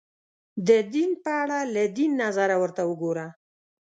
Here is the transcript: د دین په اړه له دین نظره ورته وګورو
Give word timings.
د 0.67 0.69
دین 0.93 1.11
په 1.23 1.31
اړه 1.43 1.59
له 1.73 1.83
دین 1.97 2.11
نظره 2.23 2.55
ورته 2.61 2.81
وګورو 2.89 3.27